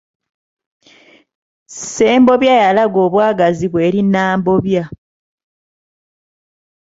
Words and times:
Ssembobya 1.67 2.53
yalaga 2.63 2.99
obwagazi 3.07 3.65
bwe 3.71 3.81
eri 3.87 4.01
Nambobya. 4.05 4.83